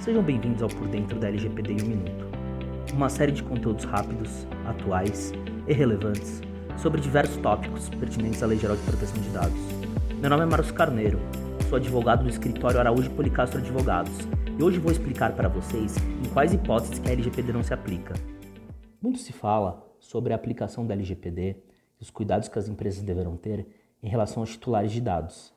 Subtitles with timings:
[0.00, 2.26] Sejam bem-vindos ao Por Dentro da LGPD em um Minuto.
[2.92, 5.32] Uma série de conteúdos rápidos, atuais
[5.68, 6.42] e relevantes
[6.76, 9.60] sobre diversos tópicos pertinentes à Lei Geral de Proteção de Dados.
[10.20, 11.20] Meu nome é Marcos Carneiro,
[11.68, 14.12] sou advogado do escritório Araújo Policastro Advogados
[14.58, 18.14] e hoje vou explicar para vocês em quais hipóteses a LGPD não se aplica.
[19.00, 21.56] Muito se fala sobre a aplicação da LGPD
[22.00, 23.68] e os cuidados que as empresas deverão ter
[24.02, 25.54] em relação aos titulares de dados.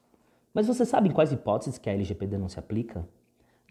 [0.54, 3.04] Mas você sabe em quais hipóteses que a LGPD não se aplica?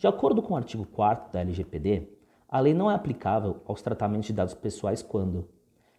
[0.02, 2.09] De acordo com o artigo 4 da LGPD,
[2.48, 5.48] a lei não é aplicável aos tratamentos de dados pessoais quando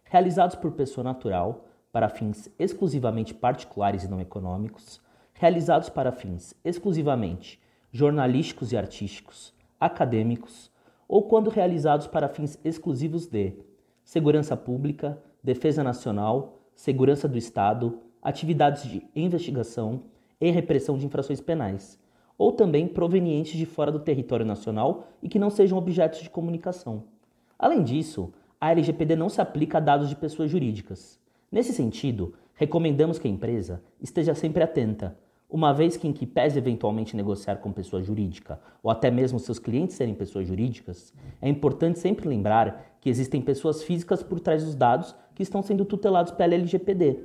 [0.04, 5.00] realizados por pessoa natural para fins exclusivamente particulares e não econômicos,
[5.32, 7.58] realizados para fins exclusivamente
[7.90, 10.70] jornalísticos e artísticos, acadêmicos,
[11.08, 13.54] ou quando realizados para fins exclusivos de
[14.02, 20.02] segurança pública, defesa nacional, segurança do Estado, atividades de investigação,
[20.38, 21.98] e repressão de infrações penais,
[22.36, 27.04] ou também provenientes de fora do território nacional e que não sejam objetos de comunicação.
[27.58, 31.18] Além disso, a LGPD não se aplica a dados de pessoas jurídicas.
[31.50, 35.16] Nesse sentido, recomendamos que a empresa esteja sempre atenta,
[35.48, 39.60] uma vez que em que pese eventualmente negociar com pessoa jurídica, ou até mesmo seus
[39.60, 44.74] clientes serem pessoas jurídicas, é importante sempre lembrar que existem pessoas físicas por trás dos
[44.74, 47.20] dados que estão sendo tutelados pela LGPD.